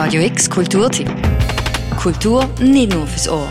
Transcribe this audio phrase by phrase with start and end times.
[0.00, 1.10] Radio X Kulturtipp.
[2.00, 3.48] Kultur nicht nur fürs Ohr.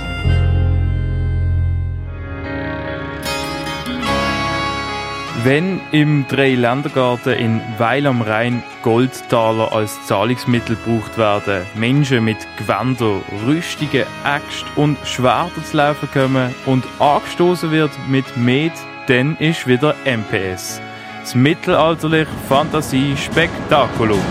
[5.44, 13.20] Wenn im Dreiländergarten in Weil am Rhein Goldtaler als Zahlungsmittel gebraucht werden, Menschen mit Gewänder,
[13.46, 18.72] Rüstungen, Äxt und Schwerter zu laufen kommen und angestoßen wird mit Med,
[19.08, 20.82] dann ist wieder MPS.
[21.20, 24.22] Das mittelalterliche Fantasie-Spektakulum.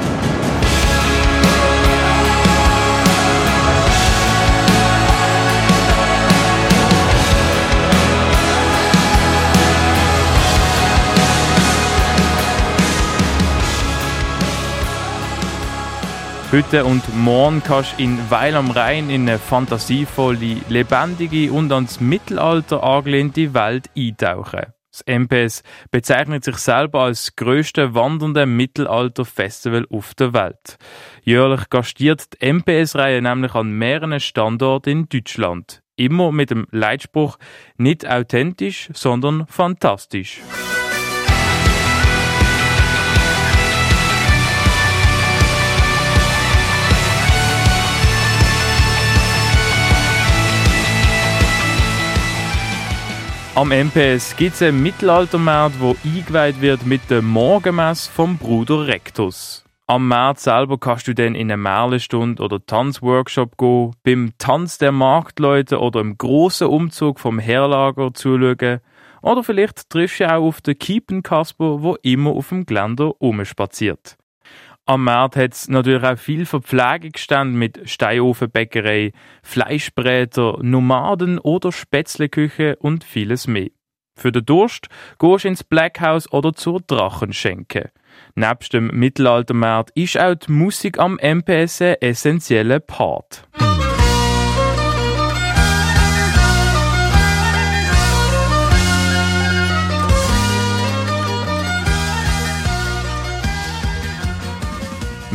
[16.57, 22.01] Heute und morgen kannst du in Weil am Rhein in eine fantasievolle, lebendige und ans
[22.01, 24.73] Mittelalter angelehnte Welt eintauchen.
[24.91, 30.79] Das MPS bezeichnet sich selber als das grösste wandernde Mittelalter-Festival auf der Welt.
[31.25, 35.83] Jährlich gastiert die MPS-Reihe nämlich an mehreren Standorten in Deutschland.
[35.97, 37.37] Immer mit dem Leitspruch
[37.77, 40.41] nicht authentisch, sondern fantastisch.
[53.57, 59.65] Am MPS gibt es einen Mittelaltermarkt, wo eingeweiht wird mit der Morgenmesse vom Bruder Rectus.
[59.87, 64.93] Am Markt selber kannst du dann in eine Merlestunde oder Tanzworkshop gehen, beim Tanz der
[64.93, 68.81] Marktleute oder im grossen Umzug vom Herlager zuschauen.
[69.23, 74.19] Oder vielleicht triffst du auch auf den Kiepenkasper, wo immer auf dem Geländer rumspaziert.
[74.89, 79.11] Am Markt hat es natürlich auch viel Verpflegungsstände mit Steinofenbäckerei,
[79.43, 83.71] Fleischbräter, Nomaden oder Spätzleküche und vieles mehr.
[84.15, 84.87] Für den Durst
[85.19, 87.91] gehst du ins Blackhouse oder zur Drachenschenke.
[88.37, 93.43] Nebst dem Mittelaltermarkt ist auch die Musik am MPS ein essentieller Part.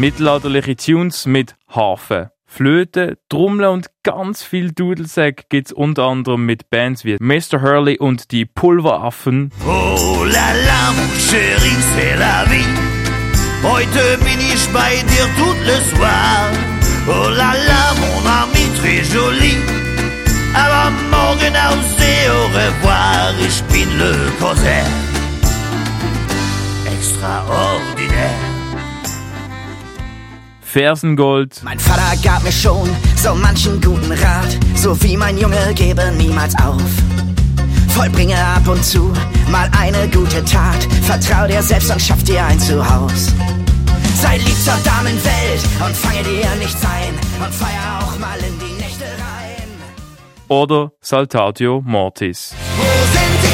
[0.01, 2.29] Mittelalterliche Tunes mit Hafen.
[2.47, 7.61] Flöte, Trommeln und ganz viel Dudelsack gibt's unter anderem mit Bands wie Mr.
[7.61, 9.51] Hurley und die Pulveraffen.
[9.63, 12.65] Oh la la, mon chéri, c'est la vie.
[13.61, 16.49] Heute bin ich bei dir tout le soir.
[17.07, 19.55] Oh la la, mon ami, très joli.
[20.55, 24.89] Aber morgen ausseh, au revoir, ich bin le Corsaire.
[26.91, 28.00] Extraordinaire.
[30.71, 31.61] Fersengold.
[31.63, 36.55] Mein Vater gab mir schon so manchen guten Rat, so wie mein Junge gebe niemals
[36.55, 36.81] auf.
[37.89, 39.11] Vollbringe ab und zu
[39.49, 43.33] mal eine gute Tat, vertrau dir selbst und schaff dir ein Zuhause.
[44.21, 48.81] Sei lieb zur Damenwelt und fange dir nichts ein und feier auch mal in die
[48.81, 49.67] Nächte rein.
[50.47, 52.55] Oder Saltatio Mortis.
[52.77, 53.50] Wo sind die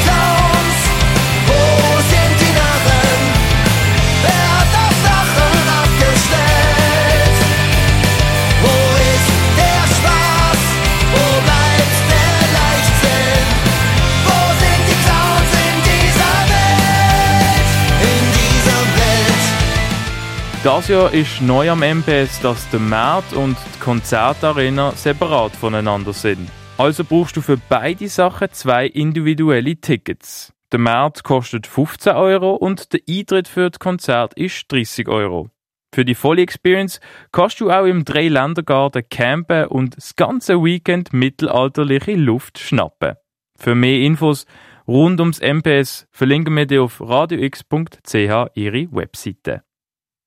[20.64, 26.50] Das Jahr ist neu am MPS, dass der Markt und die Konzertarena separat voneinander sind.
[26.78, 30.52] Also brauchst du für beide Sachen zwei individuelle Tickets.
[30.72, 35.50] Der Markt kostet 15 Euro und der Eintritt für das Konzert ist 30 Euro.
[35.94, 37.00] Für die volle Experience
[37.32, 43.14] kannst du auch im Dreiländergarten campen und das ganze Weekend mittelalterliche Luft schnappen.
[43.58, 44.46] Für mehr Infos
[44.88, 48.16] rund ums MPS verlinken wir dir auf radiox.ch
[48.56, 49.67] ihre Webseite.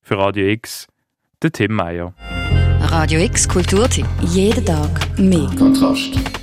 [0.02, 0.86] Für Radio X,
[1.42, 2.14] der Tim Meyer.
[2.80, 4.06] Radio X Kulturtipp.
[4.22, 5.48] Jeden Tag mehr.
[5.56, 6.39] Kontrast.